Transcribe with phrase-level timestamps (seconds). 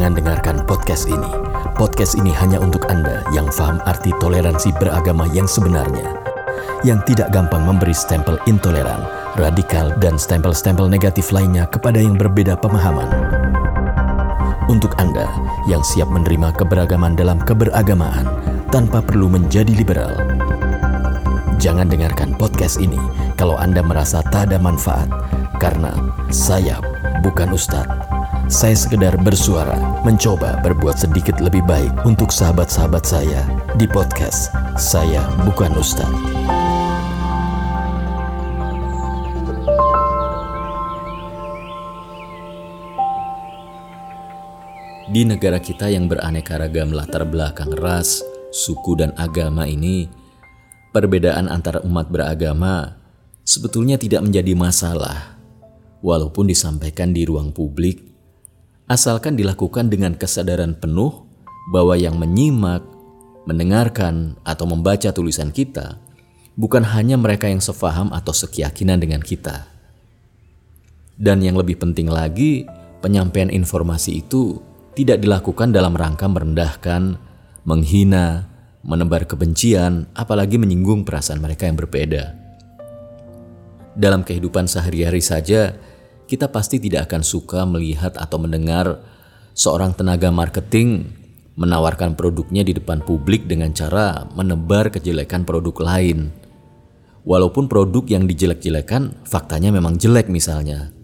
[0.00, 1.28] Jangan dengarkan podcast ini.
[1.76, 6.16] Podcast ini hanya untuk Anda yang paham arti toleransi beragama yang sebenarnya.
[6.80, 9.04] Yang tidak gampang memberi stempel intoleran,
[9.36, 13.12] radikal, dan stempel-stempel negatif lainnya kepada yang berbeda pemahaman.
[14.72, 15.28] Untuk Anda
[15.68, 18.24] yang siap menerima keberagaman dalam keberagamaan
[18.72, 20.16] tanpa perlu menjadi liberal.
[21.60, 22.96] Jangan dengarkan podcast ini
[23.36, 25.12] kalau Anda merasa tak ada manfaat,
[25.60, 25.92] karena
[26.32, 26.80] saya
[27.20, 28.09] bukan ustadz.
[28.50, 33.46] Saya sekedar bersuara, mencoba berbuat sedikit lebih baik untuk sahabat-sahabat saya
[33.78, 36.10] di podcast Saya Bukan Ustadz.
[45.14, 48.18] Di negara kita yang beraneka ragam latar belakang ras,
[48.50, 50.10] suku, dan agama ini,
[50.90, 52.98] perbedaan antara umat beragama
[53.46, 55.38] sebetulnya tidak menjadi masalah,
[56.02, 58.09] walaupun disampaikan di ruang publik
[58.90, 61.22] asalkan dilakukan dengan kesadaran penuh
[61.70, 62.82] bahwa yang menyimak,
[63.46, 66.02] mendengarkan, atau membaca tulisan kita
[66.58, 69.70] bukan hanya mereka yang sefaham atau sekeyakinan dengan kita.
[71.14, 72.66] Dan yang lebih penting lagi,
[72.98, 74.58] penyampaian informasi itu
[74.98, 77.14] tidak dilakukan dalam rangka merendahkan,
[77.62, 78.50] menghina,
[78.82, 82.34] menebar kebencian, apalagi menyinggung perasaan mereka yang berbeda.
[83.94, 85.78] Dalam kehidupan sehari-hari saja,
[86.30, 89.02] kita pasti tidak akan suka melihat atau mendengar
[89.50, 91.10] seorang tenaga marketing
[91.58, 96.30] menawarkan produknya di depan publik dengan cara menebar kejelekan produk lain.
[97.26, 100.94] Walaupun produk yang dijelek-jelekan faktanya memang jelek misalnya.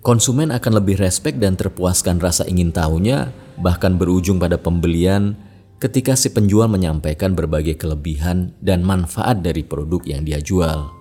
[0.00, 5.36] Konsumen akan lebih respek dan terpuaskan rasa ingin tahunya bahkan berujung pada pembelian
[5.78, 10.97] ketika si penjual menyampaikan berbagai kelebihan dan manfaat dari produk yang dia jual.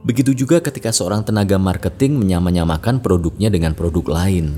[0.00, 4.56] Begitu juga ketika seorang tenaga marketing menyamanyamakan produknya dengan produk lain.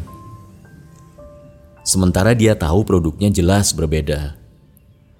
[1.82, 4.38] Sementara dia tahu produknya jelas berbeda.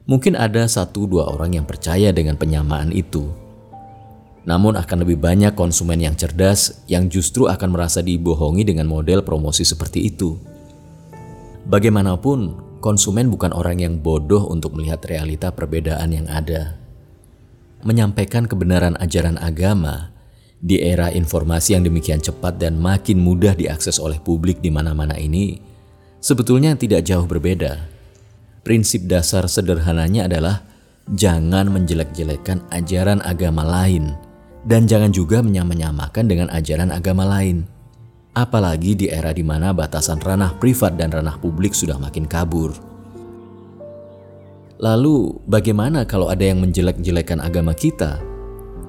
[0.06, 3.34] Mungkin ada satu dua orang yang percaya dengan penyamaan itu.
[4.46, 9.66] Namun akan lebih banyak konsumen yang cerdas yang justru akan merasa dibohongi dengan model promosi
[9.66, 10.38] seperti itu.
[11.66, 16.78] Bagaimanapun, konsumen bukan orang yang bodoh untuk melihat realita perbedaan yang ada.
[17.82, 20.11] Menyampaikan kebenaran ajaran agama
[20.62, 25.58] di era informasi yang demikian cepat dan makin mudah diakses oleh publik di mana-mana ini,
[26.22, 27.90] sebetulnya tidak jauh berbeda.
[28.62, 30.62] Prinsip dasar sederhananya adalah
[31.18, 34.14] jangan menjelek-jelekan ajaran agama lain
[34.62, 37.66] dan jangan juga menyamanyamakan dengan ajaran agama lain.
[38.32, 42.72] Apalagi di era di mana batasan ranah privat dan ranah publik sudah makin kabur.
[44.78, 48.31] Lalu, bagaimana kalau ada yang menjelek-jelekan agama kita?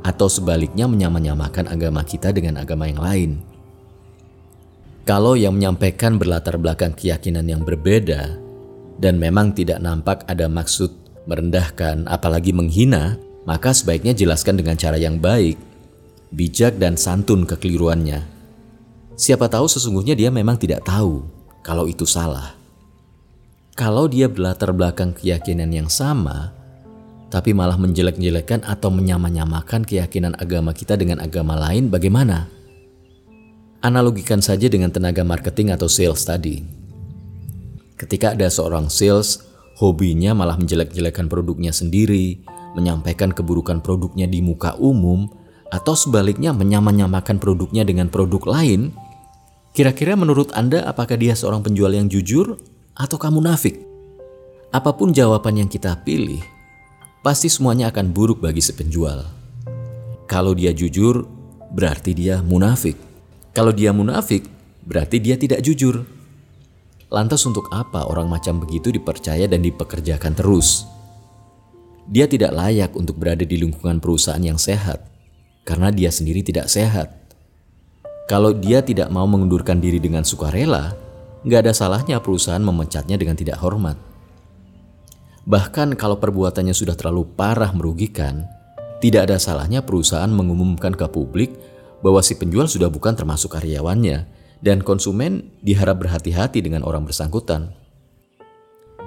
[0.03, 3.31] Atau sebaliknya menyamanyamakan agama kita dengan agama yang lain.
[5.03, 8.40] Kalau yang menyampaikan berlatar belakang keyakinan yang berbeda
[9.00, 10.91] dan memang tidak nampak ada maksud
[11.28, 15.59] merendahkan apalagi menghina, maka sebaiknya jelaskan dengan cara yang baik,
[16.31, 18.24] bijak dan santun kekeliruannya.
[19.20, 21.24] Siapa tahu sesungguhnya dia memang tidak tahu
[21.64, 22.56] kalau itu salah.
[23.74, 26.53] Kalau dia berlatar belakang keyakinan yang sama,
[27.34, 32.46] tapi malah menjelek-jelekan atau menyamanyamakan keyakinan agama kita dengan agama lain, bagaimana?
[33.82, 36.62] Analogikan saja dengan tenaga marketing atau sales tadi.
[37.98, 39.42] Ketika ada seorang sales,
[39.82, 42.38] hobinya malah menjelek-jelekan produknya sendiri,
[42.78, 45.26] menyampaikan keburukan produknya di muka umum,
[45.74, 48.94] atau sebaliknya menyamanyamakan produknya dengan produk lain,
[49.74, 52.62] kira-kira menurut Anda apakah dia seorang penjual yang jujur
[52.94, 53.82] atau kamu nafik?
[54.70, 56.53] Apa pun jawaban yang kita pilih,
[57.23, 59.23] pasti semuanya akan buruk bagi si penjual.
[60.28, 61.23] Kalau dia jujur,
[61.72, 63.00] berarti dia munafik.
[63.56, 64.44] Kalau dia munafik,
[64.84, 66.03] berarti dia tidak jujur.
[67.07, 70.84] Lantas untuk apa orang macam begitu dipercaya dan dipekerjakan terus?
[72.03, 75.07] Dia tidak layak untuk berada di lingkungan perusahaan yang sehat,
[75.63, 77.16] karena dia sendiri tidak sehat.
[78.28, 80.91] Kalau dia tidak mau mengundurkan diri dengan sukarela,
[81.47, 84.13] nggak ada salahnya perusahaan memecatnya dengan tidak hormat.
[85.43, 88.47] Bahkan kalau perbuatannya sudah terlalu parah merugikan,
[89.03, 91.51] tidak ada salahnya perusahaan mengumumkan ke publik
[91.99, 94.23] bahwa si penjual sudah bukan termasuk karyawannya
[94.63, 97.75] dan konsumen diharap berhati-hati dengan orang bersangkutan.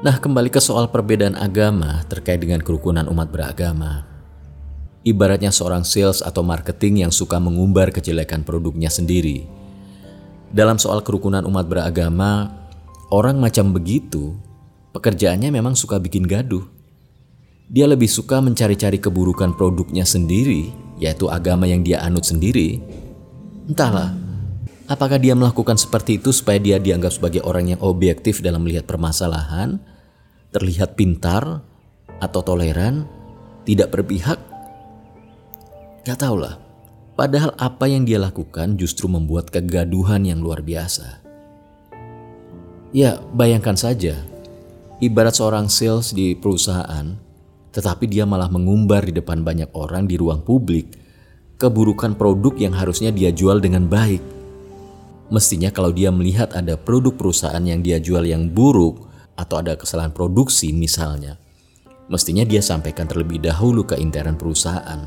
[0.05, 4.05] Nah, kembali ke soal perbedaan agama terkait dengan kerukunan umat beragama.
[5.09, 9.49] Ibaratnya seorang sales atau marketing yang suka mengumbar kejelekan produknya sendiri.
[10.53, 12.53] Dalam soal kerukunan umat beragama,
[13.09, 14.37] orang macam begitu
[14.97, 16.65] pekerjaannya memang suka bikin gaduh.
[17.69, 22.81] Dia lebih suka mencari-cari keburukan produknya sendiri, yaitu agama yang dia anut sendiri.
[23.67, 24.27] Entahlah,
[24.87, 29.83] Apakah dia melakukan seperti itu supaya dia dianggap sebagai orang yang objektif dalam melihat permasalahan,
[30.55, 31.67] terlihat pintar,
[32.23, 33.03] atau toleran,
[33.67, 34.39] tidak berpihak?
[36.07, 36.63] Gak tahulah.
[37.19, 41.19] Padahal apa yang dia lakukan justru membuat kegaduhan yang luar biasa.
[42.95, 44.23] Ya, bayangkan saja.
[44.97, 47.13] Ibarat seorang sales di perusahaan,
[47.73, 50.89] tetapi dia malah mengumbar di depan banyak orang di ruang publik
[51.61, 54.37] keburukan produk yang harusnya dia jual dengan baik
[55.27, 60.15] Mestinya kalau dia melihat ada produk perusahaan yang dia jual yang buruk atau ada kesalahan
[60.15, 61.35] produksi misalnya,
[62.07, 65.03] mestinya dia sampaikan terlebih dahulu ke intern perusahaan.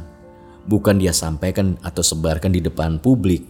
[0.68, 3.48] Bukan dia sampaikan atau sebarkan di depan publik.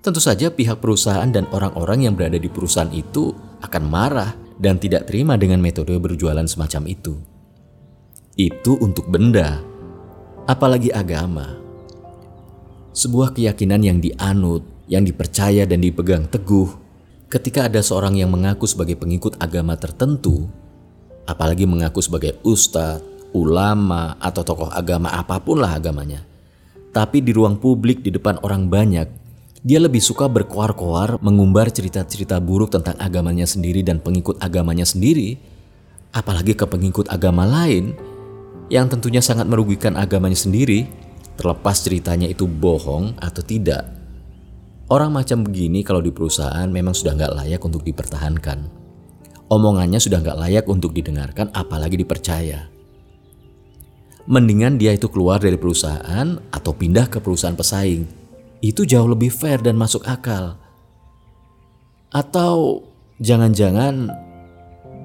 [0.00, 3.30] Tentu saja pihak perusahaan dan orang-orang yang berada di perusahaan itu
[3.60, 7.14] akan marah dan tidak terima dengan metode berjualan semacam itu.
[8.36, 9.60] Itu untuk benda,
[10.48, 11.60] apalagi agama.
[12.92, 16.68] Sebuah keyakinan yang dianut yang dipercaya dan dipegang teguh,
[17.32, 20.50] ketika ada seorang yang mengaku sebagai pengikut agama tertentu,
[21.24, 23.00] apalagi mengaku sebagai ustadz,
[23.32, 26.26] ulama, atau tokoh agama apa pun lah agamanya,
[26.92, 29.08] tapi di ruang publik di depan orang banyak,
[29.62, 35.38] dia lebih suka berkoar-koar mengumbar cerita-cerita buruk tentang agamanya sendiri dan pengikut agamanya sendiri,
[36.10, 37.94] apalagi ke pengikut agama lain
[38.66, 40.90] yang tentunya sangat merugikan agamanya sendiri,
[41.38, 43.86] terlepas ceritanya itu bohong atau tidak.
[44.90, 48.66] Orang macam begini kalau di perusahaan memang sudah nggak layak untuk dipertahankan.
[49.46, 52.66] Omongannya sudah nggak layak untuk didengarkan apalagi dipercaya.
[54.26, 58.21] Mendingan dia itu keluar dari perusahaan atau pindah ke perusahaan pesaing.
[58.62, 60.54] Itu jauh lebih fair dan masuk akal.
[62.14, 62.86] Atau
[63.18, 64.06] jangan-jangan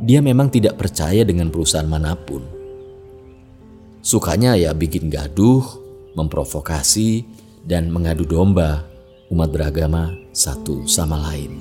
[0.05, 2.45] dia memang tidak percaya dengan perusahaan mana pun.
[4.05, 5.65] Sukanya ya bikin gaduh,
[6.13, 7.25] memprovokasi,
[7.65, 8.85] dan mengadu domba
[9.33, 11.51] umat beragama satu sama lain.